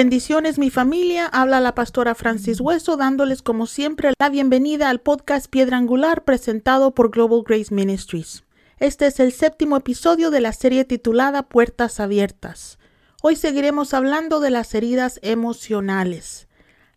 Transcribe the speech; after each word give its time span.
Bendiciones 0.00 0.58
mi 0.58 0.70
familia, 0.70 1.26
habla 1.26 1.60
la 1.60 1.74
pastora 1.74 2.14
Francis 2.14 2.62
Hueso 2.62 2.96
dándoles 2.96 3.42
como 3.42 3.66
siempre 3.66 4.14
la 4.18 4.30
bienvenida 4.30 4.88
al 4.88 5.02
podcast 5.02 5.50
Piedra 5.50 5.76
Angular 5.76 6.24
presentado 6.24 6.94
por 6.94 7.10
Global 7.10 7.42
Grace 7.46 7.74
Ministries. 7.74 8.44
Este 8.78 9.06
es 9.08 9.20
el 9.20 9.30
séptimo 9.32 9.76
episodio 9.76 10.30
de 10.30 10.40
la 10.40 10.54
serie 10.54 10.86
titulada 10.86 11.42
Puertas 11.42 12.00
Abiertas. 12.00 12.79
Hoy 13.22 13.36
seguiremos 13.36 13.92
hablando 13.92 14.40
de 14.40 14.48
las 14.48 14.74
heridas 14.74 15.20
emocionales. 15.22 16.48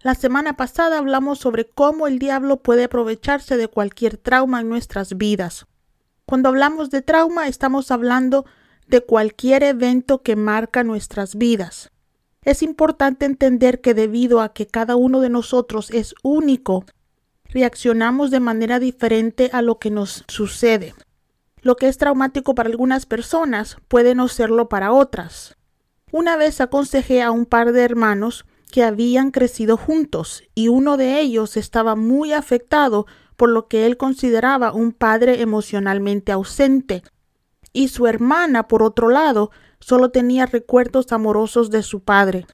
La 0.03 0.15
semana 0.15 0.55
pasada 0.55 0.97
hablamos 0.97 1.39
sobre 1.39 1.65
cómo 1.65 2.07
el 2.07 2.17
diablo 2.17 2.63
puede 2.63 2.85
aprovecharse 2.85 3.57
de 3.57 3.67
cualquier 3.67 4.15
trauma 4.15 4.61
en 4.61 4.69
nuestras 4.69 5.17
vidas. 5.17 5.65
Cuando 6.25 6.47
hablamos 6.47 6.89
de 6.91 7.01
trauma 7.01 7.49
estamos 7.49 7.91
hablando 7.91 8.45
de 8.87 9.01
cualquier 9.01 9.63
evento 9.63 10.21
que 10.21 10.37
marca 10.37 10.85
nuestras 10.85 11.35
vidas. 11.35 11.91
Es 12.41 12.63
importante 12.63 13.25
entender 13.25 13.81
que 13.81 13.93
debido 13.93 14.39
a 14.39 14.53
que 14.53 14.65
cada 14.65 14.95
uno 14.95 15.19
de 15.19 15.29
nosotros 15.29 15.91
es 15.91 16.15
único, 16.23 16.85
reaccionamos 17.49 18.31
de 18.31 18.39
manera 18.39 18.79
diferente 18.79 19.49
a 19.51 19.61
lo 19.61 19.77
que 19.77 19.91
nos 19.91 20.23
sucede. 20.29 20.95
Lo 21.61 21.75
que 21.75 21.89
es 21.89 21.97
traumático 21.97 22.55
para 22.55 22.69
algunas 22.69 23.05
personas 23.05 23.75
puede 23.89 24.15
no 24.15 24.29
serlo 24.29 24.69
para 24.69 24.93
otras. 24.93 25.57
Una 26.13 26.37
vez 26.37 26.61
aconsejé 26.61 27.23
a 27.23 27.31
un 27.31 27.47
par 27.47 27.71
de 27.71 27.81
hermanos 27.81 28.45
que 28.71 28.83
habían 28.83 29.31
crecido 29.31 29.77
juntos 29.77 30.43
y 30.53 30.67
uno 30.67 30.95
de 30.95 31.19
ellos 31.19 31.57
estaba 31.57 31.95
muy 31.95 32.33
afectado 32.33 33.07
por 33.35 33.49
lo 33.49 33.67
que 33.67 33.87
él 33.87 33.97
consideraba 33.97 34.73
un 34.73 34.91
padre 34.91 35.41
emocionalmente 35.41 36.31
ausente 36.31 37.01
y 37.73 37.87
su 37.87 38.05
hermana, 38.05 38.67
por 38.67 38.83
otro 38.83 39.09
lado, 39.09 39.49
solo 39.79 40.11
tenía 40.11 40.45
recuerdos 40.45 41.11
amorosos 41.11 41.71
de 41.71 41.81
su 41.81 42.01
padre. 42.01 42.45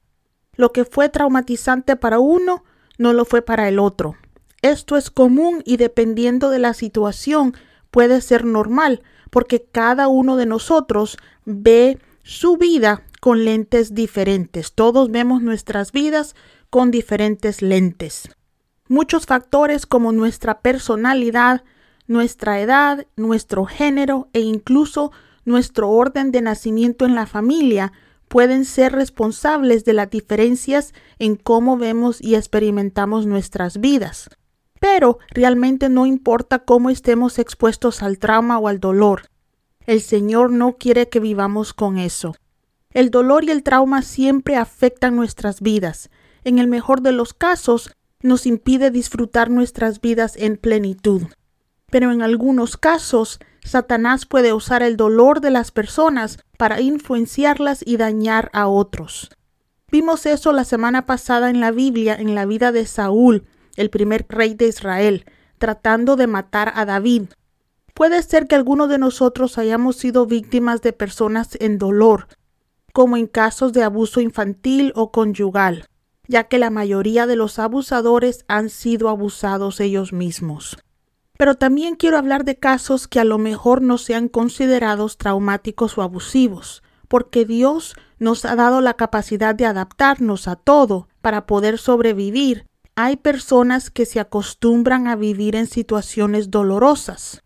Lo 0.54 0.72
que 0.72 0.86
fue 0.86 1.10
traumatizante 1.10 1.96
para 1.96 2.18
uno 2.18 2.64
no 2.96 3.12
lo 3.12 3.26
fue 3.26 3.42
para 3.42 3.68
el 3.68 3.78
otro. 3.78 4.16
Esto 4.62 4.96
es 4.96 5.10
común 5.10 5.62
y 5.66 5.76
dependiendo 5.76 6.48
de 6.48 6.60
la 6.60 6.72
situación 6.72 7.54
puede 7.90 8.22
ser 8.22 8.46
normal, 8.46 9.02
porque 9.28 9.62
cada 9.70 10.08
uno 10.08 10.36
de 10.38 10.46
nosotros 10.46 11.18
ve 11.44 11.98
su 12.22 12.56
vida 12.56 13.04
con 13.20 13.44
lentes 13.44 13.94
diferentes. 13.94 14.72
Todos 14.72 15.10
vemos 15.10 15.42
nuestras 15.42 15.92
vidas 15.92 16.34
con 16.70 16.90
diferentes 16.90 17.62
lentes. 17.62 18.30
Muchos 18.88 19.26
factores 19.26 19.86
como 19.86 20.10
nuestra 20.10 20.60
personalidad, 20.60 21.62
nuestra 22.06 22.60
edad, 22.60 23.06
nuestro 23.16 23.66
género 23.66 24.28
e 24.32 24.40
incluso 24.40 25.12
nuestro 25.44 25.90
orden 25.90 26.32
de 26.32 26.42
nacimiento 26.42 27.04
en 27.04 27.14
la 27.14 27.26
familia 27.26 27.92
pueden 28.28 28.64
ser 28.64 28.92
responsables 28.92 29.84
de 29.84 29.92
las 29.92 30.10
diferencias 30.10 30.94
en 31.18 31.36
cómo 31.36 31.76
vemos 31.76 32.20
y 32.20 32.36
experimentamos 32.36 33.26
nuestras 33.26 33.80
vidas. 33.80 34.30
Pero 34.80 35.18
realmente 35.30 35.88
no 35.88 36.06
importa 36.06 36.60
cómo 36.60 36.90
estemos 36.90 37.38
expuestos 37.38 38.02
al 38.02 38.18
trauma 38.18 38.58
o 38.58 38.68
al 38.68 38.80
dolor. 38.80 39.28
El 39.86 40.00
Señor 40.00 40.50
no 40.52 40.78
quiere 40.78 41.08
que 41.08 41.20
vivamos 41.20 41.74
con 41.74 41.98
eso. 41.98 42.34
El 42.92 43.10
dolor 43.10 43.44
y 43.44 43.50
el 43.50 43.62
trauma 43.62 44.02
siempre 44.02 44.56
afectan 44.56 45.14
nuestras 45.14 45.60
vidas. 45.60 46.10
En 46.42 46.58
el 46.58 46.66
mejor 46.66 47.02
de 47.02 47.12
los 47.12 47.34
casos, 47.34 47.94
nos 48.22 48.46
impide 48.46 48.90
disfrutar 48.90 49.50
nuestras 49.50 50.00
vidas 50.00 50.36
en 50.36 50.56
plenitud. 50.56 51.22
Pero 51.90 52.12
en 52.12 52.22
algunos 52.22 52.76
casos 52.76 53.38
Satanás 53.64 54.26
puede 54.26 54.52
usar 54.52 54.82
el 54.82 54.96
dolor 54.96 55.40
de 55.40 55.50
las 55.50 55.70
personas 55.70 56.38
para 56.56 56.80
influenciarlas 56.80 57.82
y 57.84 57.96
dañar 57.96 58.50
a 58.52 58.68
otros. 58.68 59.30
Vimos 59.90 60.26
eso 60.26 60.52
la 60.52 60.64
semana 60.64 61.06
pasada 61.06 61.50
en 61.50 61.60
la 61.60 61.70
Biblia 61.70 62.14
en 62.14 62.34
la 62.34 62.46
vida 62.46 62.72
de 62.72 62.86
Saúl, 62.86 63.44
el 63.76 63.90
primer 63.90 64.26
rey 64.28 64.54
de 64.54 64.68
Israel, 64.68 65.24
tratando 65.58 66.16
de 66.16 66.26
matar 66.26 66.72
a 66.74 66.84
David. 66.84 67.24
Puede 67.94 68.22
ser 68.22 68.46
que 68.46 68.54
algunos 68.54 68.88
de 68.88 68.98
nosotros 68.98 69.58
hayamos 69.58 69.96
sido 69.96 70.26
víctimas 70.26 70.80
de 70.80 70.92
personas 70.92 71.56
en 71.60 71.78
dolor, 71.78 72.28
como 72.92 73.16
en 73.16 73.26
casos 73.26 73.72
de 73.72 73.82
abuso 73.82 74.20
infantil 74.20 74.92
o 74.94 75.10
conyugal, 75.10 75.86
ya 76.28 76.44
que 76.44 76.58
la 76.58 76.70
mayoría 76.70 77.26
de 77.26 77.36
los 77.36 77.58
abusadores 77.58 78.44
han 78.48 78.70
sido 78.70 79.08
abusados 79.08 79.80
ellos 79.80 80.12
mismos. 80.12 80.76
Pero 81.36 81.54
también 81.54 81.96
quiero 81.96 82.18
hablar 82.18 82.44
de 82.44 82.56
casos 82.56 83.08
que 83.08 83.18
a 83.18 83.24
lo 83.24 83.38
mejor 83.38 83.80
no 83.80 83.96
sean 83.96 84.28
considerados 84.28 85.16
traumáticos 85.16 85.96
o 85.96 86.02
abusivos, 86.02 86.82
porque 87.08 87.44
Dios 87.44 87.96
nos 88.18 88.44
ha 88.44 88.54
dado 88.54 88.80
la 88.80 88.94
capacidad 88.94 89.54
de 89.54 89.66
adaptarnos 89.66 90.46
a 90.46 90.56
todo 90.56 91.08
para 91.20 91.46
poder 91.46 91.78
sobrevivir. 91.78 92.66
Hay 92.94 93.16
personas 93.16 93.90
que 93.90 94.04
se 94.04 94.20
acostumbran 94.20 95.08
a 95.08 95.16
vivir 95.16 95.56
en 95.56 95.66
situaciones 95.66 96.50
dolorosas. 96.50 97.42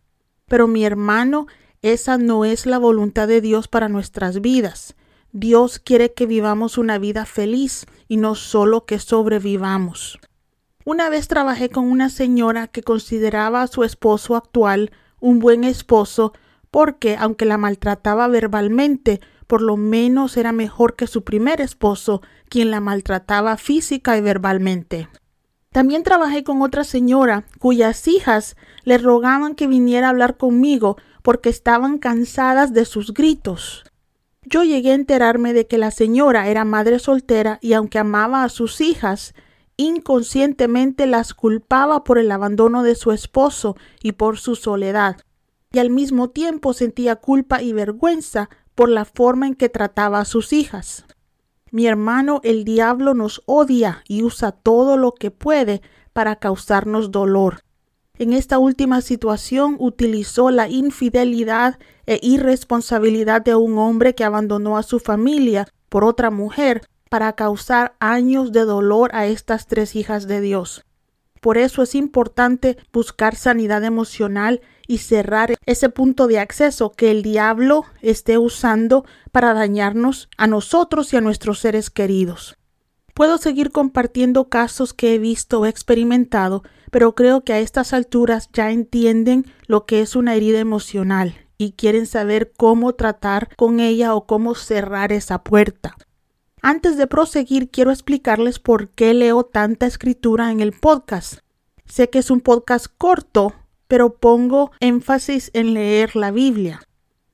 Pero 0.46 0.66
mi 0.66 0.84
hermano, 0.84 1.46
esa 1.80 2.18
no 2.18 2.44
es 2.44 2.66
la 2.66 2.78
voluntad 2.78 3.28
de 3.28 3.40
Dios 3.40 3.68
para 3.68 3.88
nuestras 3.88 4.40
vidas. 4.40 4.96
Dios 5.36 5.80
quiere 5.80 6.12
que 6.12 6.26
vivamos 6.26 6.78
una 6.78 6.96
vida 6.96 7.26
feliz 7.26 7.86
y 8.06 8.18
no 8.18 8.36
solo 8.36 8.86
que 8.86 9.00
sobrevivamos. 9.00 10.20
Una 10.84 11.08
vez 11.08 11.26
trabajé 11.26 11.70
con 11.70 11.90
una 11.90 12.08
señora 12.08 12.68
que 12.68 12.84
consideraba 12.84 13.62
a 13.62 13.66
su 13.66 13.82
esposo 13.82 14.36
actual 14.36 14.92
un 15.18 15.40
buen 15.40 15.64
esposo 15.64 16.34
porque, 16.70 17.16
aunque 17.18 17.46
la 17.46 17.58
maltrataba 17.58 18.28
verbalmente, 18.28 19.20
por 19.48 19.60
lo 19.60 19.76
menos 19.76 20.36
era 20.36 20.52
mejor 20.52 20.94
que 20.94 21.08
su 21.08 21.24
primer 21.24 21.60
esposo, 21.60 22.22
quien 22.48 22.70
la 22.70 22.78
maltrataba 22.78 23.56
física 23.56 24.16
y 24.16 24.20
verbalmente. 24.20 25.08
También 25.72 26.04
trabajé 26.04 26.44
con 26.44 26.62
otra 26.62 26.84
señora 26.84 27.44
cuyas 27.58 28.06
hijas 28.06 28.56
le 28.84 28.98
rogaban 28.98 29.56
que 29.56 29.66
viniera 29.66 30.06
a 30.06 30.10
hablar 30.10 30.36
conmigo 30.36 30.96
porque 31.22 31.48
estaban 31.48 31.98
cansadas 31.98 32.72
de 32.72 32.84
sus 32.84 33.12
gritos. 33.12 33.82
Yo 34.46 34.62
llegué 34.62 34.90
a 34.90 34.94
enterarme 34.94 35.52
de 35.52 35.66
que 35.66 35.78
la 35.78 35.90
señora 35.90 36.48
era 36.48 36.64
madre 36.64 36.98
soltera 36.98 37.58
y 37.62 37.72
aunque 37.72 37.98
amaba 37.98 38.44
a 38.44 38.48
sus 38.48 38.80
hijas, 38.80 39.34
inconscientemente 39.76 41.06
las 41.06 41.34
culpaba 41.34 42.04
por 42.04 42.18
el 42.18 42.30
abandono 42.30 42.82
de 42.82 42.94
su 42.94 43.12
esposo 43.12 43.76
y 44.02 44.12
por 44.12 44.38
su 44.38 44.54
soledad, 44.54 45.16
y 45.72 45.78
al 45.78 45.90
mismo 45.90 46.30
tiempo 46.30 46.72
sentía 46.72 47.16
culpa 47.16 47.62
y 47.62 47.72
vergüenza 47.72 48.50
por 48.74 48.88
la 48.88 49.04
forma 49.04 49.46
en 49.46 49.54
que 49.54 49.68
trataba 49.68 50.20
a 50.20 50.24
sus 50.24 50.52
hijas. 50.52 51.04
Mi 51.70 51.86
hermano, 51.86 52.40
el 52.44 52.64
diablo 52.64 53.14
nos 53.14 53.42
odia 53.46 54.04
y 54.06 54.22
usa 54.22 54.52
todo 54.52 54.96
lo 54.96 55.12
que 55.12 55.30
puede 55.32 55.82
para 56.12 56.36
causarnos 56.36 57.10
dolor. 57.10 57.63
En 58.16 58.32
esta 58.32 58.58
última 58.58 59.00
situación 59.00 59.76
utilizó 59.80 60.52
la 60.52 60.68
infidelidad 60.68 61.80
e 62.06 62.20
irresponsabilidad 62.22 63.42
de 63.42 63.56
un 63.56 63.76
hombre 63.76 64.14
que 64.14 64.22
abandonó 64.22 64.78
a 64.78 64.84
su 64.84 65.00
familia 65.00 65.66
por 65.88 66.04
otra 66.04 66.30
mujer 66.30 66.86
para 67.10 67.32
causar 67.32 67.96
años 67.98 68.52
de 68.52 68.60
dolor 68.60 69.10
a 69.14 69.26
estas 69.26 69.66
tres 69.66 69.96
hijas 69.96 70.28
de 70.28 70.40
Dios. 70.40 70.84
Por 71.40 71.58
eso 71.58 71.82
es 71.82 71.96
importante 71.96 72.78
buscar 72.92 73.34
sanidad 73.34 73.82
emocional 73.82 74.60
y 74.86 74.98
cerrar 74.98 75.56
ese 75.66 75.88
punto 75.88 76.28
de 76.28 76.38
acceso 76.38 76.92
que 76.92 77.10
el 77.10 77.22
diablo 77.22 77.84
esté 78.00 78.38
usando 78.38 79.04
para 79.32 79.54
dañarnos 79.54 80.28
a 80.38 80.46
nosotros 80.46 81.12
y 81.12 81.16
a 81.16 81.20
nuestros 81.20 81.58
seres 81.58 81.90
queridos. 81.90 82.56
Puedo 83.12 83.38
seguir 83.38 83.70
compartiendo 83.70 84.48
casos 84.48 84.92
que 84.92 85.14
he 85.14 85.18
visto 85.18 85.60
o 85.60 85.66
experimentado, 85.66 86.64
pero 86.94 87.16
creo 87.16 87.40
que 87.40 87.52
a 87.52 87.58
estas 87.58 87.92
alturas 87.92 88.48
ya 88.52 88.70
entienden 88.70 89.46
lo 89.66 89.84
que 89.84 90.00
es 90.00 90.14
una 90.14 90.36
herida 90.36 90.60
emocional 90.60 91.34
y 91.58 91.72
quieren 91.72 92.06
saber 92.06 92.52
cómo 92.56 92.92
tratar 92.92 93.48
con 93.56 93.80
ella 93.80 94.14
o 94.14 94.26
cómo 94.26 94.54
cerrar 94.54 95.10
esa 95.10 95.42
puerta. 95.42 95.96
Antes 96.62 96.96
de 96.96 97.08
proseguir, 97.08 97.68
quiero 97.68 97.90
explicarles 97.90 98.60
por 98.60 98.90
qué 98.90 99.12
leo 99.12 99.42
tanta 99.42 99.86
escritura 99.86 100.52
en 100.52 100.60
el 100.60 100.70
podcast. 100.70 101.40
Sé 101.84 102.10
que 102.10 102.20
es 102.20 102.30
un 102.30 102.40
podcast 102.40 102.86
corto, 102.96 103.54
pero 103.88 104.14
pongo 104.14 104.70
énfasis 104.78 105.50
en 105.52 105.74
leer 105.74 106.14
la 106.14 106.30
Biblia. 106.30 106.80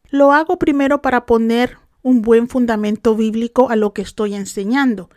Lo 0.08 0.32
hago 0.32 0.58
primero 0.58 1.02
para 1.02 1.26
poner 1.26 1.76
un 2.00 2.22
buen 2.22 2.48
fundamento 2.48 3.14
bíblico 3.14 3.68
a 3.68 3.76
lo 3.76 3.92
que 3.92 4.00
estoy 4.00 4.36
enseñando, 4.36 5.10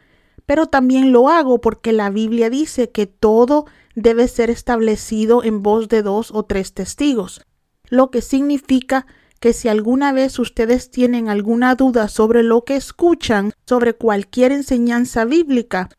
pero 0.46 0.68
también 0.68 1.12
lo 1.12 1.30
hago 1.30 1.62
porque 1.62 1.94
la 1.94 2.10
Biblia 2.10 2.50
dice 2.50 2.92
que 2.92 3.06
todo 3.08 3.66
debe 3.96 4.28
ser 4.28 4.50
establecido 4.50 5.44
en 5.44 5.64
voz 5.64 5.88
de 5.88 6.02
dos 6.02 6.32
o 6.34 6.44
tres 6.44 6.74
testigos, 6.74 7.42
lo 7.90 8.12
que 8.12 8.22
significa 8.22 9.06
que 9.40 9.54
si 9.54 9.68
alguna 9.68 10.14
vez 10.14 10.40
ustedes 10.40 10.90
tienen 10.90 11.28
alguna 11.28 11.76
duda 11.76 12.08
sobre 12.08 12.44
lo 12.44 12.64
que 12.64 12.76
escuchan, 12.76 13.52
sobre 13.68 13.94
cualquier 13.94 14.52
enseñanza 14.52 15.26
bíblica, 15.26 15.90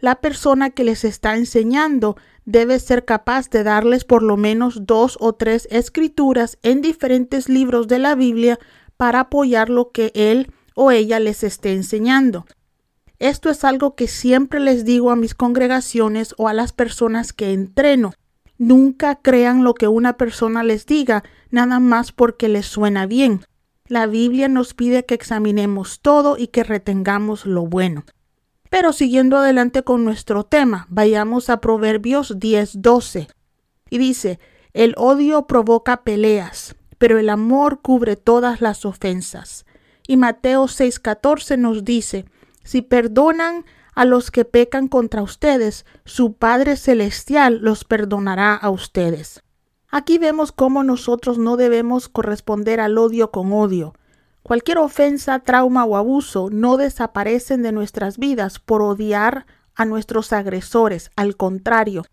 la 0.00 0.20
persona 0.20 0.70
que 0.70 0.82
les 0.82 1.04
está 1.04 1.36
enseñando 1.36 2.16
debe 2.46 2.80
ser 2.80 3.04
capaz 3.04 3.48
de 3.50 3.62
darles 3.62 4.04
por 4.04 4.22
lo 4.22 4.36
menos 4.36 4.86
dos 4.86 5.16
o 5.20 5.34
tres 5.34 5.68
escrituras 5.70 6.58
en 6.62 6.80
diferentes 6.80 7.48
libros 7.48 7.86
de 7.86 7.98
la 7.98 8.14
Biblia 8.14 8.58
para 8.96 9.20
apoyar 9.20 9.70
lo 9.70 9.90
que 9.92 10.10
él 10.14 10.52
o 10.74 10.90
ella 10.90 11.20
les 11.20 11.44
esté 11.44 11.72
enseñando. 11.72 12.46
Esto 13.20 13.50
es 13.50 13.64
algo 13.64 13.94
que 13.94 14.08
siempre 14.08 14.60
les 14.60 14.86
digo 14.86 15.10
a 15.10 15.16
mis 15.16 15.34
congregaciones 15.34 16.34
o 16.38 16.48
a 16.48 16.54
las 16.54 16.72
personas 16.72 17.34
que 17.34 17.52
entreno. 17.52 18.14
Nunca 18.56 19.16
crean 19.16 19.62
lo 19.62 19.74
que 19.74 19.88
una 19.88 20.14
persona 20.16 20.62
les 20.64 20.86
diga, 20.86 21.22
nada 21.50 21.80
más 21.80 22.12
porque 22.12 22.48
les 22.48 22.64
suena 22.64 23.06
bien. 23.06 23.42
La 23.86 24.06
Biblia 24.06 24.48
nos 24.48 24.72
pide 24.72 25.04
que 25.04 25.14
examinemos 25.14 26.00
todo 26.00 26.38
y 26.38 26.46
que 26.46 26.64
retengamos 26.64 27.44
lo 27.44 27.66
bueno. 27.66 28.04
Pero 28.70 28.94
siguiendo 28.94 29.36
adelante 29.36 29.82
con 29.82 30.02
nuestro 30.04 30.44
tema, 30.44 30.86
vayamos 30.88 31.50
a 31.50 31.60
Proverbios 31.60 32.38
10:12. 32.38 33.28
Y 33.90 33.98
dice, 33.98 34.38
el 34.72 34.94
odio 34.96 35.46
provoca 35.46 36.04
peleas, 36.04 36.74
pero 36.96 37.18
el 37.18 37.28
amor 37.28 37.82
cubre 37.82 38.16
todas 38.16 38.62
las 38.62 38.86
ofensas. 38.86 39.66
Y 40.06 40.16
Mateo 40.16 40.68
6:14 40.68 41.58
nos 41.58 41.84
dice, 41.84 42.24
si 42.64 42.82
perdonan 42.82 43.64
a 43.94 44.04
los 44.04 44.30
que 44.30 44.44
pecan 44.44 44.88
contra 44.88 45.22
ustedes, 45.22 45.84
su 46.04 46.34
Padre 46.34 46.76
Celestial 46.76 47.58
los 47.62 47.84
perdonará 47.84 48.54
a 48.54 48.70
ustedes. 48.70 49.42
Aquí 49.88 50.18
vemos 50.18 50.52
cómo 50.52 50.84
nosotros 50.84 51.38
no 51.38 51.56
debemos 51.56 52.08
corresponder 52.08 52.80
al 52.80 52.96
odio 52.96 53.30
con 53.30 53.52
odio. 53.52 53.94
Cualquier 54.42 54.78
ofensa, 54.78 55.40
trauma 55.40 55.84
o 55.84 55.96
abuso 55.96 56.48
no 56.50 56.76
desaparecen 56.76 57.62
de 57.62 57.72
nuestras 57.72 58.16
vidas 58.16 58.58
por 58.58 58.82
odiar 58.82 59.46
a 59.74 59.84
nuestros 59.84 60.32
agresores. 60.32 61.10
Al 61.16 61.36
contrario, 61.36 62.04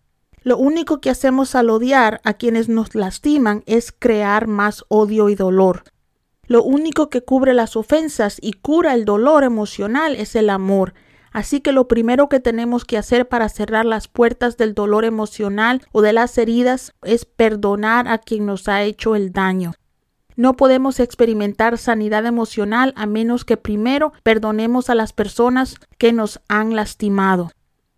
lo 0.42 0.58
único 0.58 1.00
que 1.00 1.10
hacemos 1.10 1.54
al 1.54 1.70
odiar 1.70 2.20
a 2.24 2.34
quienes 2.34 2.68
nos 2.68 2.94
lastiman 2.94 3.62
es 3.66 3.92
crear 3.96 4.46
más 4.46 4.84
odio 4.88 5.28
y 5.28 5.34
dolor. 5.34 5.84
Lo 6.48 6.62
único 6.62 7.10
que 7.10 7.22
cubre 7.22 7.52
las 7.52 7.76
ofensas 7.76 8.38
y 8.40 8.54
cura 8.54 8.94
el 8.94 9.04
dolor 9.04 9.44
emocional 9.44 10.16
es 10.16 10.34
el 10.34 10.48
amor. 10.48 10.94
Así 11.30 11.60
que 11.60 11.72
lo 11.72 11.88
primero 11.88 12.30
que 12.30 12.40
tenemos 12.40 12.86
que 12.86 12.96
hacer 12.96 13.28
para 13.28 13.50
cerrar 13.50 13.84
las 13.84 14.08
puertas 14.08 14.56
del 14.56 14.74
dolor 14.74 15.04
emocional 15.04 15.82
o 15.92 16.00
de 16.00 16.14
las 16.14 16.38
heridas 16.38 16.94
es 17.02 17.26
perdonar 17.26 18.08
a 18.08 18.16
quien 18.16 18.46
nos 18.46 18.66
ha 18.66 18.82
hecho 18.82 19.14
el 19.14 19.30
daño. 19.30 19.74
No 20.36 20.54
podemos 20.54 21.00
experimentar 21.00 21.76
sanidad 21.76 22.24
emocional 22.24 22.94
a 22.96 23.04
menos 23.04 23.44
que 23.44 23.58
primero 23.58 24.14
perdonemos 24.22 24.88
a 24.88 24.94
las 24.94 25.12
personas 25.12 25.76
que 25.98 26.14
nos 26.14 26.40
han 26.48 26.74
lastimado, 26.74 27.50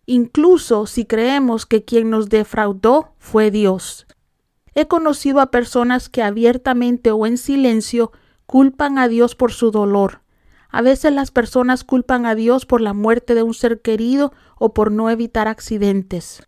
incluso 0.07 0.87
si 0.87 1.05
creemos 1.05 1.67
que 1.67 1.85
quien 1.85 2.11
nos 2.11 2.31
defraudó 2.31 3.15
fue 3.19 3.53
Dios. 3.53 4.07
He 4.75 4.89
conocido 4.89 5.41
a 5.41 5.51
personas 5.51 6.09
que 6.09 6.23
abiertamente 6.23 7.13
o 7.13 7.27
en 7.27 7.37
silencio 7.37 8.11
culpan 8.51 8.99
a 8.99 9.07
Dios 9.07 9.37
por 9.37 9.53
su 9.53 9.71
dolor. 9.71 10.23
A 10.71 10.83
veces 10.83 11.13
las 11.13 11.31
personas 11.31 11.85
culpan 11.85 12.27
a 12.27 12.35
Dios 12.35 12.67
por 12.67 12.81
la 12.81 12.95
muerte 12.95 13.37
de 13.37 13.45
un 13.45 13.55
ser 13.55 13.81
querido 13.81 14.33
o 14.59 14.75
por 14.75 14.91
no 14.91 15.09
evitar 15.09 15.47
accidentes. 15.47 16.43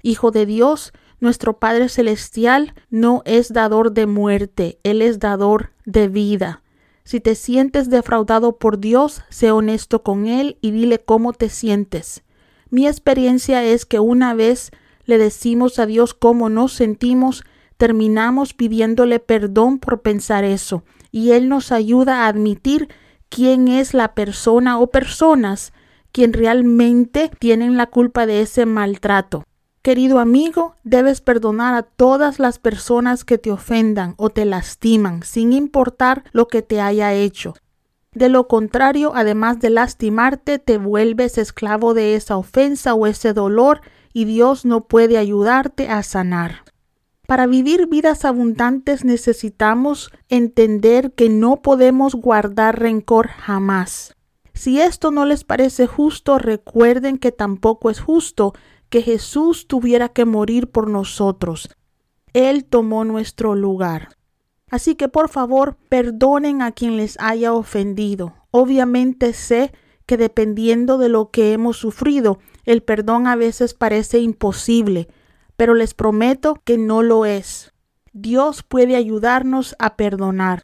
Hijo 0.00 0.30
de 0.30 0.46
Dios, 0.46 0.92
nuestro 1.18 1.58
Padre 1.58 1.88
Celestial 1.88 2.74
no 2.88 3.22
es 3.24 3.52
dador 3.52 3.90
de 3.90 4.06
muerte, 4.06 4.78
Él 4.84 5.02
es 5.02 5.18
dador 5.18 5.72
de 5.86 6.06
vida. 6.06 6.62
Si 7.02 7.18
te 7.18 7.34
sientes 7.34 7.90
defraudado 7.90 8.56
por 8.56 8.78
Dios, 8.78 9.22
sé 9.28 9.50
honesto 9.50 10.04
con 10.04 10.28
Él 10.28 10.56
y 10.60 10.70
dile 10.70 11.00
cómo 11.00 11.32
te 11.32 11.48
sientes. 11.48 12.22
Mi 12.68 12.86
experiencia 12.86 13.64
es 13.64 13.86
que 13.86 13.98
una 13.98 14.34
vez 14.34 14.70
le 15.04 15.18
decimos 15.18 15.80
a 15.80 15.86
Dios 15.86 16.14
cómo 16.14 16.48
nos 16.48 16.74
sentimos, 16.74 17.42
terminamos 17.76 18.54
pidiéndole 18.54 19.18
perdón 19.18 19.80
por 19.80 20.00
pensar 20.00 20.44
eso, 20.44 20.84
y 21.10 21.32
Él 21.32 21.48
nos 21.48 21.72
ayuda 21.72 22.24
a 22.24 22.28
admitir 22.28 22.88
quién 23.28 23.68
es 23.68 23.94
la 23.94 24.14
persona 24.14 24.78
o 24.78 24.88
personas 24.88 25.72
quien 26.12 26.32
realmente 26.32 27.30
tienen 27.38 27.76
la 27.76 27.86
culpa 27.86 28.26
de 28.26 28.42
ese 28.42 28.66
maltrato. 28.66 29.44
Querido 29.82 30.18
amigo, 30.18 30.74
debes 30.84 31.20
perdonar 31.22 31.74
a 31.74 31.82
todas 31.82 32.38
las 32.38 32.58
personas 32.58 33.24
que 33.24 33.38
te 33.38 33.50
ofendan 33.50 34.14
o 34.18 34.28
te 34.28 34.44
lastiman, 34.44 35.22
sin 35.22 35.52
importar 35.54 36.24
lo 36.32 36.48
que 36.48 36.60
te 36.60 36.82
haya 36.82 37.14
hecho. 37.14 37.54
De 38.12 38.28
lo 38.28 38.48
contrario, 38.48 39.12
además 39.14 39.60
de 39.60 39.70
lastimarte, 39.70 40.58
te 40.58 40.76
vuelves 40.76 41.38
esclavo 41.38 41.94
de 41.94 42.16
esa 42.16 42.36
ofensa 42.36 42.92
o 42.92 43.06
ese 43.06 43.32
dolor 43.32 43.80
y 44.12 44.24
Dios 44.24 44.64
no 44.64 44.84
puede 44.84 45.16
ayudarte 45.16 45.88
a 45.88 46.02
sanar. 46.02 46.64
Para 47.30 47.46
vivir 47.46 47.86
vidas 47.86 48.24
abundantes 48.24 49.04
necesitamos 49.04 50.10
entender 50.30 51.12
que 51.12 51.28
no 51.28 51.62
podemos 51.62 52.16
guardar 52.16 52.80
rencor 52.80 53.28
jamás. 53.28 54.16
Si 54.52 54.80
esto 54.80 55.12
no 55.12 55.24
les 55.24 55.44
parece 55.44 55.86
justo, 55.86 56.38
recuerden 56.38 57.18
que 57.18 57.30
tampoco 57.30 57.88
es 57.88 58.00
justo 58.00 58.52
que 58.88 59.02
Jesús 59.02 59.68
tuviera 59.68 60.08
que 60.08 60.24
morir 60.24 60.72
por 60.72 60.90
nosotros. 60.90 61.68
Él 62.32 62.64
tomó 62.64 63.04
nuestro 63.04 63.54
lugar. 63.54 64.08
Así 64.68 64.96
que 64.96 65.06
por 65.06 65.28
favor, 65.28 65.76
perdonen 65.88 66.62
a 66.62 66.72
quien 66.72 66.96
les 66.96 67.16
haya 67.20 67.52
ofendido. 67.52 68.34
Obviamente 68.50 69.34
sé 69.34 69.70
que 70.04 70.16
dependiendo 70.16 70.98
de 70.98 71.08
lo 71.08 71.30
que 71.30 71.52
hemos 71.52 71.76
sufrido, 71.76 72.40
el 72.64 72.82
perdón 72.82 73.28
a 73.28 73.36
veces 73.36 73.72
parece 73.72 74.18
imposible, 74.18 75.06
pero 75.60 75.74
les 75.74 75.92
prometo 75.92 76.58
que 76.64 76.78
no 76.78 77.02
lo 77.02 77.26
es. 77.26 77.74
Dios 78.14 78.62
puede 78.62 78.96
ayudarnos 78.96 79.76
a 79.78 79.94
perdonar. 79.94 80.62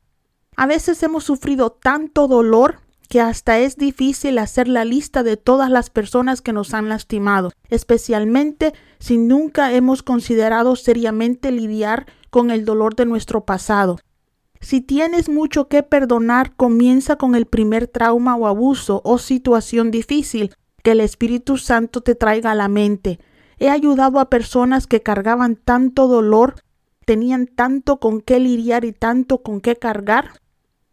A 0.57 0.65
veces 0.65 1.03
hemos 1.03 1.23
sufrido 1.23 1.69
tanto 1.69 2.29
dolor 2.29 2.77
que 3.11 3.21
hasta 3.21 3.59
es 3.59 3.77
difícil 3.77 4.39
hacer 4.39 4.69
la 4.69 4.87
lista 4.87 5.23
de 5.23 5.37
todas 5.37 5.69
las 5.69 5.91
personas 5.91 6.41
que 6.41 6.55
nos 6.55 6.73
han 6.73 6.89
lastimado, 6.89 7.53
especialmente 7.69 8.73
si 8.99 9.19
nunca 9.19 9.75
hemos 9.75 10.03
considerado 10.03 10.77
seriamente 10.77 11.53
lidiar 11.53 12.07
con 12.31 12.51
el 12.51 12.65
dolor 12.65 12.97
de 12.97 13.05
nuestro 13.05 13.45
pasado. 13.45 13.99
Si 14.63 14.81
tienes 14.81 15.29
mucho 15.29 15.69
que 15.69 15.83
perdonar, 15.83 16.57
comienza 16.57 17.17
con 17.17 17.35
el 17.35 17.45
primer 17.45 17.87
trauma 17.87 18.35
o 18.35 18.47
abuso 18.47 19.03
o 19.05 19.19
situación 19.19 19.91
difícil 19.91 20.55
que 20.83 20.93
el 20.93 21.01
Espíritu 21.01 21.59
Santo 21.59 22.01
te 22.01 22.15
traiga 22.15 22.53
a 22.53 22.55
la 22.55 22.69
mente. 22.69 23.19
He 23.59 23.71
ayudado 23.71 24.21
a 24.21 24.29
personas 24.29 24.87
que 24.87 25.03
cargaban 25.03 25.57
tanto 25.57 26.09
dolor, 26.09 26.57
tenían 27.05 27.47
tanto 27.47 27.99
con 27.99 28.21
qué 28.21 28.39
lidiar 28.39 28.85
y 28.85 28.93
tanto 28.93 29.43
con 29.43 29.61
qué 29.61 29.77
cargar, 29.77 30.41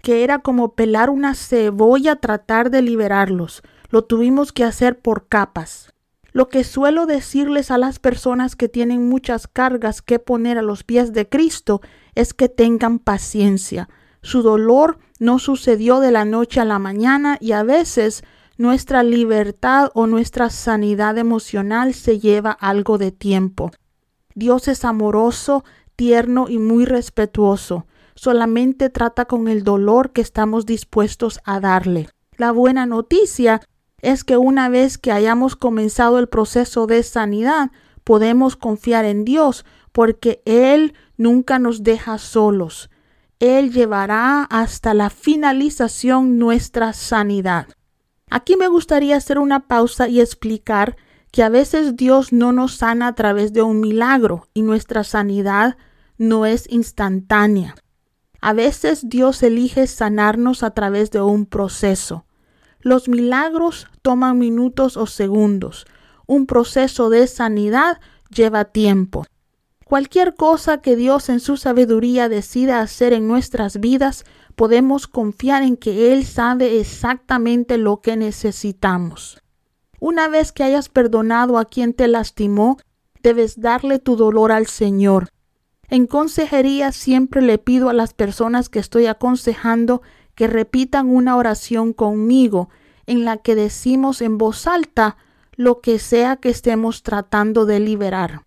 que 0.02 0.24
era 0.24 0.40
como 0.40 0.74
pelar 0.74 1.10
una 1.10 1.36
cebolla 1.36 2.18
tratar 2.18 2.70
de 2.70 2.82
liberarlos. 2.82 3.64
Lo 3.90 4.04
tuvimos 4.06 4.52
que 4.54 4.64
hacer 4.64 5.00
por 5.00 5.28
capas. 5.28 5.94
Lo 6.32 6.50
que 6.50 6.64
suelo 6.64 7.06
decirles 7.06 7.70
a 7.70 7.78
las 7.78 8.00
personas 8.00 8.56
que 8.56 8.68
tienen 8.68 9.08
muchas 9.08 9.48
cargas 9.48 10.02
que 10.02 10.18
poner 10.18 10.58
a 10.58 10.64
los 10.64 10.84
pies 10.84 11.14
de 11.14 11.30
Cristo 11.30 11.82
es 12.16 12.34
que 12.34 12.50
tengan 12.50 12.98
paciencia. 12.98 13.88
Su 14.24 14.42
dolor 14.42 14.98
no 15.20 15.38
sucedió 15.38 16.00
de 16.00 16.12
la 16.12 16.26
noche 16.26 16.60
a 16.60 16.66
la 16.66 16.80
mañana 16.80 17.38
y 17.40 17.52
a 17.52 17.64
veces 17.64 18.24
nuestra 18.64 19.04
libertad 19.04 19.92
o 19.94 20.08
nuestra 20.08 20.50
sanidad 20.50 21.20
emocional 21.20 21.94
se 21.94 22.20
lleva 22.20 22.52
algo 22.52 22.98
de 22.98 23.12
tiempo. 23.12 23.70
Dios 24.34 24.68
es 24.68 24.84
amoroso, 24.84 25.64
tierno 25.96 26.48
y 26.50 26.58
muy 26.58 26.86
respetuoso 26.86 27.86
solamente 28.16 28.90
trata 28.90 29.26
con 29.26 29.48
el 29.48 29.64
dolor 29.64 30.12
que 30.12 30.22
estamos 30.22 30.66
dispuestos 30.66 31.40
a 31.44 31.60
darle. 31.60 32.10
La 32.38 32.52
buena 32.52 32.86
noticia 32.86 33.62
es 34.02 34.24
que 34.24 34.38
una 34.38 34.70
vez 34.70 34.98
que 34.98 35.12
hayamos 35.12 35.56
comenzado 35.56 36.20
el 36.20 36.28
proceso 36.28 36.88
de 36.88 37.04
sanidad, 37.04 37.72
podemos 38.04 38.56
confiar 38.56 39.06
en 39.06 39.24
Dios 39.24 39.66
porque 39.92 40.42
Él 40.46 40.94
nunca 41.18 41.60
nos 41.60 41.84
deja 41.84 42.18
solos. 42.18 42.90
Él 43.40 43.72
llevará 43.72 44.44
hasta 44.44 44.94
la 44.94 45.10
finalización 45.10 46.38
nuestra 46.38 46.94
sanidad. 46.94 47.68
Aquí 48.34 48.56
me 48.56 48.68
gustaría 48.68 49.16
hacer 49.16 49.38
una 49.38 49.68
pausa 49.68 50.08
y 50.08 50.20
explicar 50.20 50.98
que 51.30 51.44
a 51.44 51.50
veces 51.50 51.96
Dios 51.96 52.34
no 52.34 52.52
nos 52.52 52.78
sana 52.78 53.10
a 53.10 53.14
través 53.14 53.54
de 53.54 53.62
un 53.62 53.80
milagro 53.80 54.48
y 54.56 54.64
nuestra 54.64 55.04
sanidad 55.04 55.78
no 56.18 56.48
es 56.48 56.68
instantánea. 56.72 57.76
A 58.42 58.54
veces 58.54 59.08
Dios 59.08 59.44
elige 59.44 59.86
sanarnos 59.86 60.64
a 60.64 60.72
través 60.72 61.12
de 61.12 61.22
un 61.22 61.46
proceso. 61.46 62.26
Los 62.80 63.08
milagros 63.08 63.86
toman 64.02 64.40
minutos 64.40 64.98
o 64.98 65.06
segundos. 65.06 65.86
Un 66.26 66.48
proceso 66.48 67.12
de 67.12 67.28
sanidad 67.28 68.02
lleva 68.32 68.66
tiempo. 68.66 69.28
Cualquier 69.86 70.34
cosa 70.34 70.80
que 70.80 70.96
Dios 70.96 71.30
en 71.30 71.40
su 71.40 71.56
sabiduría 71.56 72.30
decida 72.30 72.82
hacer 72.82 73.14
en 73.14 73.28
nuestras 73.28 73.80
vidas, 73.80 74.24
podemos 74.56 75.08
confiar 75.08 75.64
en 75.64 75.78
que 75.78 76.14
Él 76.14 76.26
sabe 76.26 76.80
exactamente 76.80 77.78
lo 77.78 78.02
que 78.02 78.16
necesitamos. 78.16 79.42
Una 80.00 80.28
vez 80.28 80.52
que 80.52 80.64
hayas 80.64 80.90
perdonado 80.90 81.58
a 81.58 81.66
quien 81.66 81.94
te 81.94 82.08
lastimó, 82.08 82.78
debes 83.22 83.60
darle 83.60 84.00
tu 84.00 84.16
dolor 84.16 84.52
al 84.52 84.68
Señor. 84.68 85.30
En 85.90 86.08
consejería 86.08 86.92
siempre 86.92 87.42
le 87.42 87.58
pido 87.58 87.90
a 87.90 87.94
las 87.94 88.14
personas 88.14 88.70
que 88.70 88.80
estoy 88.80 89.06
aconsejando 89.06 90.02
que 90.36 90.48
repitan 90.48 91.10
una 91.10 91.36
oración 91.36 91.94
conmigo 91.94 92.70
en 93.06 93.26
la 93.26 93.38
que 93.38 93.56
decimos 93.56 94.22
en 94.22 94.38
voz 94.38 94.68
alta 94.68 95.18
lo 95.56 95.82
que 95.82 96.00
sea 96.00 96.38
que 96.38 96.50
estemos 96.50 97.04
tratando 97.04 97.66
de 97.66 97.80
liberar. 97.80 98.46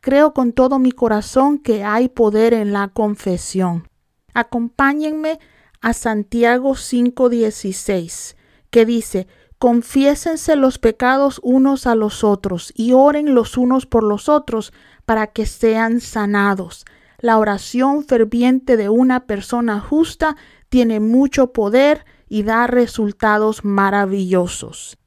Creo 0.00 0.34
con 0.34 0.52
todo 0.52 0.78
mi 0.78 0.92
corazón 0.92 1.58
que 1.58 1.84
hay 1.84 2.08
poder 2.08 2.54
en 2.54 2.72
la 2.72 2.88
confesión. 2.88 3.88
Acompáñenme 4.34 5.38
a 5.80 5.92
Santiago 5.92 6.74
5:16, 6.74 8.36
que 8.70 8.86
dice, 8.86 9.26
Confiésense 9.58 10.56
los 10.56 10.78
pecados 10.78 11.38
unos 11.44 11.86
a 11.86 11.94
los 11.94 12.24
otros 12.24 12.72
y 12.74 12.94
oren 12.94 13.32
los 13.34 13.56
unos 13.56 13.86
por 13.86 14.02
los 14.02 14.28
otros 14.28 14.72
para 15.04 15.28
que 15.28 15.46
sean 15.46 16.00
sanados. 16.00 16.84
La 17.18 17.38
oración 17.38 18.04
ferviente 18.04 18.76
de 18.76 18.88
una 18.88 19.26
persona 19.26 19.78
justa 19.78 20.36
tiene 20.68 20.98
mucho 20.98 21.52
poder 21.52 22.04
y 22.28 22.42
da 22.42 22.66
resultados 22.66 23.64
maravillosos. 23.64 24.98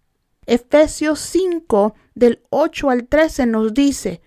Efesios 0.46 1.20
5 1.20 1.94
del 2.14 2.42
8 2.50 2.90
al 2.90 3.08
13 3.08 3.48
nos 3.48 3.74
dice, 3.74 4.22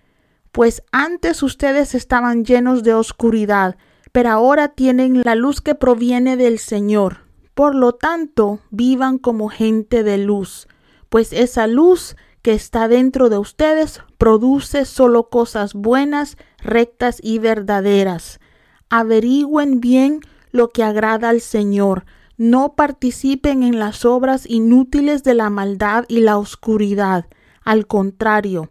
pues 0.51 0.83
antes 0.91 1.41
ustedes 1.41 1.95
estaban 1.95 2.45
llenos 2.45 2.83
de 2.83 2.93
oscuridad, 2.93 3.77
pero 4.11 4.29
ahora 4.29 4.69
tienen 4.69 5.21
la 5.23 5.35
luz 5.35 5.61
que 5.61 5.75
proviene 5.75 6.37
del 6.37 6.59
Señor. 6.59 7.25
Por 7.53 7.75
lo 7.75 7.93
tanto, 7.93 8.59
vivan 8.71 9.17
como 9.17 9.49
gente 9.49 10.03
de 10.03 10.17
luz, 10.17 10.67
pues 11.09 11.33
esa 11.33 11.67
luz 11.67 12.15
que 12.41 12.53
está 12.53 12.87
dentro 12.87 13.29
de 13.29 13.37
ustedes 13.37 14.01
produce 14.17 14.85
solo 14.85 15.29
cosas 15.29 15.73
buenas, 15.73 16.37
rectas 16.59 17.19
y 17.21 17.39
verdaderas. 17.39 18.39
Averigüen 18.89 19.81
bien 19.81 20.21
lo 20.51 20.69
que 20.69 20.83
agrada 20.83 21.29
al 21.29 21.41
Señor. 21.41 22.05
No 22.37 22.75
participen 22.75 23.63
en 23.63 23.79
las 23.79 24.05
obras 24.05 24.49
inútiles 24.49 25.23
de 25.23 25.33
la 25.33 25.49
maldad 25.49 26.05
y 26.07 26.21
la 26.21 26.37
oscuridad. 26.37 27.25
Al 27.63 27.87
contrario, 27.87 28.69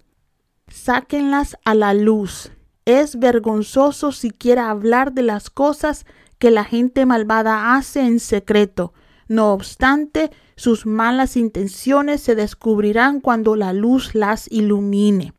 sáquenlas 0.68 1.57
a 1.64 1.75
la 1.75 1.92
luz. 1.92 2.50
Es 2.88 3.18
vergonzoso 3.18 4.12
siquiera 4.12 4.71
hablar 4.71 5.12
de 5.12 5.21
las 5.21 5.50
cosas 5.50 6.07
que 6.38 6.50
la 6.50 6.64
gente 6.64 7.04
malvada 7.04 7.75
hace 7.76 8.00
en 8.00 8.18
secreto. 8.18 8.95
No 9.28 9.52
obstante, 9.52 10.30
sus 10.57 10.87
malas 10.87 11.37
intenciones 11.37 12.23
se 12.23 12.35
descubrirán 12.35 13.21
cuando 13.21 13.57
la 13.57 13.75
luz 13.75 14.14
las 14.14 14.50
ilumine. 14.50 15.35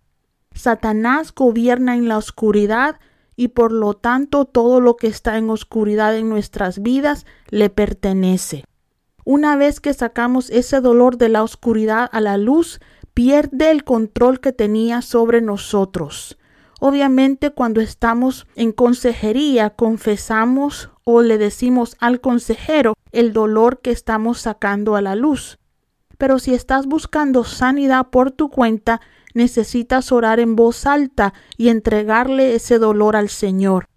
Satanás 0.53 1.33
gobierna 1.33 1.95
en 1.95 2.07
la 2.07 2.17
oscuridad 2.17 2.99
y 3.35 3.47
por 3.47 3.71
lo 3.71 3.95
tanto 3.95 4.45
todo 4.45 4.79
lo 4.79 4.95
que 4.95 5.07
está 5.07 5.35
en 5.39 5.49
oscuridad 5.49 6.15
en 6.15 6.29
nuestras 6.29 6.83
vidas 6.83 7.25
le 7.49 7.71
pertenece. 7.71 8.63
Una 9.25 9.55
vez 9.55 9.79
que 9.79 9.95
sacamos 9.95 10.51
ese 10.51 10.81
dolor 10.81 11.17
de 11.17 11.29
la 11.29 11.41
oscuridad 11.41 12.11
a 12.11 12.21
la 12.21 12.37
luz, 12.37 12.79
pierde 13.15 13.71
el 13.71 13.83
control 13.83 14.39
que 14.39 14.51
tenía 14.51 15.01
sobre 15.01 15.41
nosotros. 15.41 16.37
Obviamente 16.79 17.51
cuando 17.51 17.81
estamos 17.81 18.47
en 18.55 18.71
consejería 18.71 19.69
confesamos 19.71 20.89
o 21.03 21.21
le 21.21 21.37
decimos 21.37 21.97
al 21.99 22.21
consejero 22.21 22.93
el 23.11 23.33
dolor 23.33 23.81
que 23.81 23.91
estamos 23.91 24.39
sacando 24.39 24.95
a 24.95 25.01
la 25.01 25.15
luz. 25.15 25.59
Pero 26.17 26.39
si 26.39 26.53
estás 26.53 26.85
buscando 26.85 27.43
sanidad 27.43 28.07
por 28.09 28.31
tu 28.31 28.49
cuenta, 28.49 29.01
necesitas 29.33 30.11
orar 30.11 30.39
en 30.39 30.55
voz 30.55 30.85
alta 30.85 31.33
y 31.57 31.69
entregarle 31.69 32.55
ese 32.55 32.79
dolor 32.79 33.15
al 33.15 33.29
Señor. 33.29 33.87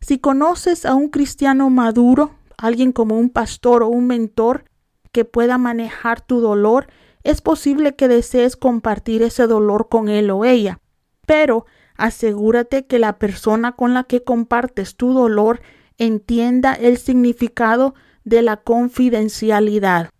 Si 0.00 0.18
conoces 0.18 0.84
a 0.86 0.94
un 0.94 1.08
cristiano 1.08 1.70
maduro, 1.70 2.34
alguien 2.58 2.92
como 2.92 3.18
un 3.18 3.30
pastor 3.30 3.82
o 3.82 3.88
un 3.88 4.06
mentor 4.06 4.64
que 5.10 5.24
pueda 5.24 5.58
manejar 5.58 6.20
tu 6.20 6.40
dolor, 6.40 6.86
es 7.24 7.40
posible 7.40 7.96
que 7.96 8.08
desees 8.08 8.56
compartir 8.56 9.22
ese 9.22 9.46
dolor 9.46 9.88
con 9.88 10.08
él 10.08 10.30
o 10.30 10.44
ella. 10.44 10.80
Pero 11.26 11.66
asegúrate 11.96 12.86
que 12.86 12.98
la 12.98 13.18
persona 13.18 13.72
con 13.72 13.94
la 13.94 14.04
que 14.04 14.22
compartes 14.22 14.96
tu 14.96 15.12
dolor 15.12 15.60
entienda 15.98 16.74
el 16.74 16.98
significado 16.98 17.94
de 18.24 18.42
la 18.42 18.56
confidencialidad. 18.58 20.10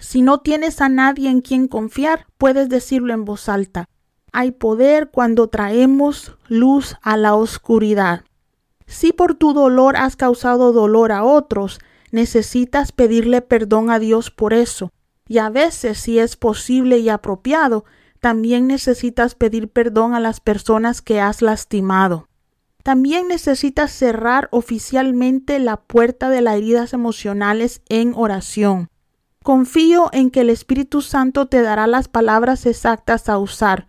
Si 0.00 0.22
no 0.22 0.40
tienes 0.40 0.80
a 0.80 0.88
nadie 0.88 1.28
en 1.28 1.40
quien 1.40 1.68
confiar, 1.68 2.26
puedes 2.38 2.68
decirlo 2.68 3.12
en 3.12 3.24
voz 3.24 3.48
alta. 3.48 3.88
Hay 4.32 4.52
poder 4.52 5.10
cuando 5.10 5.48
traemos 5.48 6.36
luz 6.48 6.96
a 7.02 7.16
la 7.16 7.34
oscuridad. 7.34 8.24
Si 8.86 9.12
por 9.12 9.34
tu 9.34 9.52
dolor 9.52 9.96
has 9.96 10.16
causado 10.16 10.72
dolor 10.72 11.12
a 11.12 11.24
otros, 11.24 11.80
necesitas 12.10 12.92
pedirle 12.92 13.42
perdón 13.42 13.90
a 13.90 13.98
Dios 13.98 14.30
por 14.30 14.54
eso. 14.54 14.90
Y 15.26 15.38
a 15.38 15.50
veces, 15.50 15.98
si 15.98 16.18
es 16.18 16.36
posible 16.36 16.98
y 16.98 17.08
apropiado, 17.08 17.84
también 18.20 18.66
necesitas 18.66 19.34
pedir 19.34 19.68
perdón 19.68 20.14
a 20.14 20.20
las 20.20 20.40
personas 20.40 21.02
que 21.02 21.20
has 21.20 21.42
lastimado. 21.42 22.28
También 22.82 23.28
necesitas 23.28 23.92
cerrar 23.92 24.48
oficialmente 24.50 25.58
la 25.58 25.76
puerta 25.76 26.30
de 26.30 26.40
las 26.40 26.56
heridas 26.56 26.92
emocionales 26.92 27.82
en 27.88 28.14
oración. 28.16 28.88
Confío 29.42 30.10
en 30.12 30.30
que 30.30 30.40
el 30.40 30.50
Espíritu 30.50 31.02
Santo 31.02 31.46
te 31.46 31.62
dará 31.62 31.86
las 31.86 32.08
palabras 32.08 32.66
exactas 32.66 33.28
a 33.28 33.38
usar, 33.38 33.86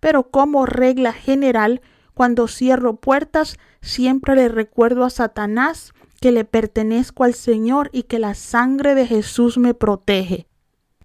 pero 0.00 0.30
como 0.30 0.66
regla 0.66 1.12
general, 1.12 1.80
cuando 2.14 2.48
cierro 2.48 2.96
puertas, 2.96 3.56
siempre 3.80 4.34
le 4.34 4.48
recuerdo 4.48 5.04
a 5.04 5.10
Satanás 5.10 5.92
que 6.20 6.32
le 6.32 6.44
pertenezco 6.44 7.24
al 7.24 7.34
Señor 7.34 7.88
y 7.92 8.02
que 8.04 8.18
la 8.18 8.34
sangre 8.34 8.94
de 8.94 9.06
Jesús 9.06 9.58
me 9.58 9.74
protege 9.74 10.49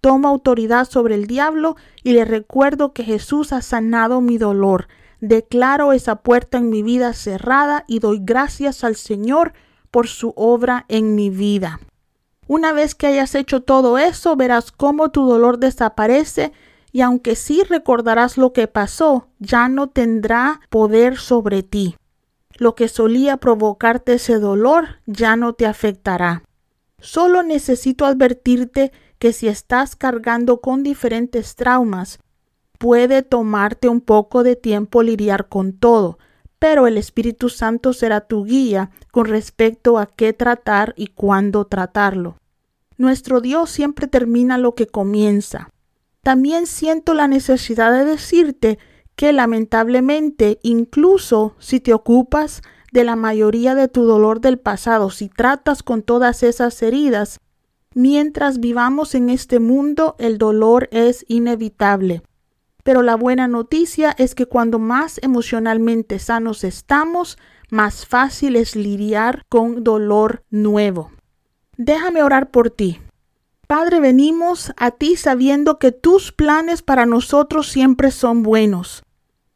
tomo 0.06 0.28
autoridad 0.28 0.88
sobre 0.88 1.16
el 1.16 1.26
diablo 1.26 1.74
y 2.04 2.12
le 2.12 2.24
recuerdo 2.24 2.92
que 2.92 3.02
Jesús 3.02 3.52
ha 3.52 3.60
sanado 3.60 4.20
mi 4.20 4.38
dolor. 4.38 4.86
Declaro 5.20 5.92
esa 5.92 6.22
puerta 6.22 6.58
en 6.58 6.70
mi 6.70 6.84
vida 6.84 7.12
cerrada 7.12 7.84
y 7.88 7.98
doy 7.98 8.20
gracias 8.22 8.84
al 8.84 8.94
Señor 8.94 9.52
por 9.90 10.06
su 10.06 10.32
obra 10.36 10.84
en 10.86 11.16
mi 11.16 11.28
vida. 11.28 11.80
Una 12.46 12.72
vez 12.72 12.94
que 12.94 13.08
hayas 13.08 13.34
hecho 13.34 13.62
todo 13.62 13.98
eso, 13.98 14.36
verás 14.36 14.70
cómo 14.70 15.10
tu 15.10 15.26
dolor 15.26 15.58
desaparece 15.58 16.52
y 16.92 17.00
aunque 17.00 17.34
sí 17.34 17.64
recordarás 17.68 18.38
lo 18.38 18.52
que 18.52 18.68
pasó, 18.68 19.26
ya 19.40 19.68
no 19.68 19.88
tendrá 19.88 20.60
poder 20.70 21.16
sobre 21.16 21.64
ti. 21.64 21.96
Lo 22.58 22.76
que 22.76 22.86
solía 22.86 23.38
provocarte 23.38 24.12
ese 24.12 24.38
dolor 24.38 25.00
ya 25.04 25.34
no 25.34 25.54
te 25.54 25.66
afectará. 25.66 26.44
Solo 27.00 27.42
necesito 27.42 28.06
advertirte 28.06 28.92
que 29.18 29.32
si 29.32 29.48
estás 29.48 29.96
cargando 29.96 30.60
con 30.60 30.82
diferentes 30.82 31.56
traumas, 31.56 32.18
puede 32.78 33.22
tomarte 33.22 33.88
un 33.88 34.00
poco 34.00 34.42
de 34.42 34.56
tiempo 34.56 35.02
lidiar 35.02 35.48
con 35.48 35.72
todo, 35.72 36.18
pero 36.58 36.86
el 36.86 36.98
Espíritu 36.98 37.48
Santo 37.48 37.92
será 37.92 38.22
tu 38.22 38.44
guía 38.44 38.90
con 39.10 39.26
respecto 39.26 39.98
a 39.98 40.06
qué 40.06 40.32
tratar 40.32 40.94
y 40.96 41.08
cuándo 41.08 41.66
tratarlo. 41.66 42.36
Nuestro 42.98 43.40
Dios 43.40 43.70
siempre 43.70 44.06
termina 44.06 44.56
lo 44.56 44.74
que 44.74 44.86
comienza. 44.86 45.68
También 46.22 46.66
siento 46.66 47.14
la 47.14 47.28
necesidad 47.28 47.92
de 47.92 48.04
decirte 48.04 48.78
que 49.16 49.32
lamentablemente, 49.32 50.58
incluso 50.62 51.56
si 51.58 51.80
te 51.80 51.94
ocupas 51.94 52.62
de 52.92 53.04
la 53.04 53.16
mayoría 53.16 53.74
de 53.74 53.88
tu 53.88 54.04
dolor 54.04 54.40
del 54.40 54.58
pasado, 54.58 55.10
si 55.10 55.28
tratas 55.28 55.82
con 55.82 56.02
todas 56.02 56.42
esas 56.42 56.80
heridas, 56.82 57.40
Mientras 57.98 58.60
vivamos 58.60 59.14
en 59.14 59.30
este 59.30 59.58
mundo, 59.58 60.16
el 60.18 60.36
dolor 60.36 60.90
es 60.92 61.24
inevitable. 61.28 62.20
Pero 62.82 63.00
la 63.00 63.16
buena 63.16 63.48
noticia 63.48 64.14
es 64.18 64.34
que 64.34 64.44
cuando 64.44 64.78
más 64.78 65.18
emocionalmente 65.22 66.18
sanos 66.18 66.62
estamos, 66.62 67.38
más 67.70 68.04
fácil 68.04 68.56
es 68.56 68.76
lidiar 68.76 69.46
con 69.48 69.82
dolor 69.82 70.44
nuevo. 70.50 71.10
Déjame 71.78 72.22
orar 72.22 72.50
por 72.50 72.68
ti. 72.68 73.00
Padre, 73.66 73.98
venimos 74.00 74.74
a 74.76 74.90
ti 74.90 75.16
sabiendo 75.16 75.78
que 75.78 75.90
tus 75.90 76.32
planes 76.32 76.82
para 76.82 77.06
nosotros 77.06 77.66
siempre 77.66 78.10
son 78.10 78.42
buenos. 78.42 79.04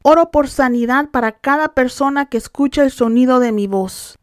Oro 0.02 0.30
por 0.30 0.48
sanidad 0.48 1.10
para 1.10 1.32
cada 1.32 1.74
persona 1.74 2.30
que 2.30 2.38
escucha 2.38 2.84
el 2.84 2.90
sonido 2.90 3.38
de 3.38 3.52
mi 3.52 3.66
voz. 3.66 4.18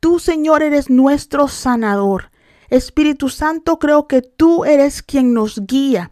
Tú, 0.00 0.20
Señor, 0.20 0.62
eres 0.62 0.88
nuestro 0.88 1.48
sanador. 1.48 2.30
Espíritu 2.70 3.30
Santo, 3.30 3.78
creo 3.78 4.06
que 4.06 4.20
tú 4.20 4.64
eres 4.64 5.02
quien 5.02 5.32
nos 5.32 5.66
guía. 5.66 6.10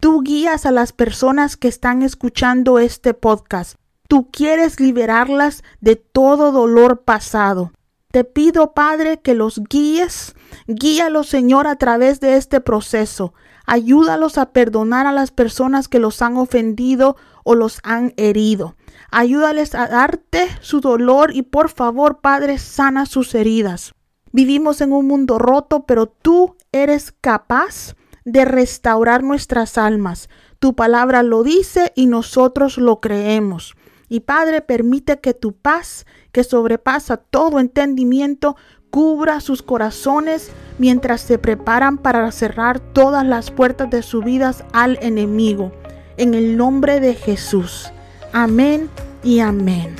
Tú 0.00 0.22
guías 0.22 0.64
a 0.64 0.70
las 0.70 0.92
personas 0.92 1.58
que 1.58 1.68
están 1.68 2.02
escuchando 2.02 2.78
este 2.78 3.12
podcast. 3.12 3.74
Tú 4.08 4.30
quieres 4.30 4.80
liberarlas 4.80 5.62
de 5.80 5.96
todo 5.96 6.52
dolor 6.52 7.02
pasado. 7.02 7.72
Te 8.10 8.24
pido, 8.24 8.72
Padre, 8.72 9.20
que 9.20 9.34
los 9.34 9.62
guíes, 9.68 10.34
guíalos, 10.66 11.28
Señor, 11.28 11.66
a 11.66 11.76
través 11.76 12.18
de 12.18 12.36
este 12.36 12.62
proceso. 12.62 13.34
Ayúdalos 13.66 14.38
a 14.38 14.52
perdonar 14.52 15.06
a 15.06 15.12
las 15.12 15.30
personas 15.30 15.86
que 15.86 15.98
los 15.98 16.22
han 16.22 16.38
ofendido 16.38 17.16
o 17.44 17.54
los 17.54 17.78
han 17.84 18.14
herido. 18.16 18.74
Ayúdales 19.10 19.74
a 19.74 19.86
darte 19.86 20.48
su 20.60 20.80
dolor 20.80 21.36
y 21.36 21.42
por 21.42 21.68
favor, 21.68 22.20
Padre, 22.20 22.58
sana 22.58 23.04
sus 23.04 23.34
heridas. 23.34 23.92
Vivimos 24.32 24.80
en 24.80 24.92
un 24.92 25.06
mundo 25.06 25.38
roto, 25.38 25.84
pero 25.86 26.06
tú 26.06 26.56
eres 26.72 27.12
capaz 27.20 27.96
de 28.24 28.44
restaurar 28.44 29.22
nuestras 29.22 29.78
almas. 29.78 30.28
Tu 30.58 30.74
palabra 30.74 31.22
lo 31.22 31.42
dice 31.42 31.92
y 31.96 32.06
nosotros 32.06 32.78
lo 32.78 33.00
creemos. 33.00 33.74
Y 34.08 34.20
Padre, 34.20 34.60
permite 34.60 35.20
que 35.20 35.34
tu 35.34 35.52
paz, 35.52 36.04
que 36.32 36.44
sobrepasa 36.44 37.16
todo 37.16 37.60
entendimiento, 37.60 38.56
cubra 38.90 39.40
sus 39.40 39.62
corazones 39.62 40.50
mientras 40.78 41.20
se 41.20 41.38
preparan 41.38 41.96
para 41.96 42.30
cerrar 42.32 42.80
todas 42.80 43.24
las 43.24 43.50
puertas 43.50 43.88
de 43.90 44.02
sus 44.02 44.24
vidas 44.24 44.64
al 44.72 44.98
enemigo. 45.00 45.72
En 46.16 46.34
el 46.34 46.56
nombre 46.56 47.00
de 47.00 47.14
Jesús. 47.14 47.90
Amén 48.32 48.90
y 49.22 49.40
amén. 49.40 49.94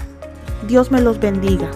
Dios 0.69 0.91
me 0.91 1.01
los 1.01 1.19
bendiga. 1.19 1.71